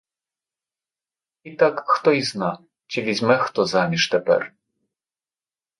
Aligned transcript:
І 1.43 1.53
так 1.55 1.83
хто 1.87 2.11
й 2.11 2.21
зна— 2.21 2.59
чи 2.87 3.01
візьме 3.01 3.37
хто 3.37 3.65
заміж 3.65 4.07
тепер. 4.09 4.53